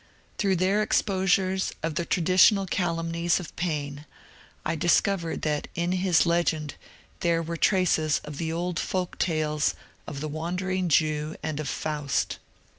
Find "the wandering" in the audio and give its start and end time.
10.19-10.89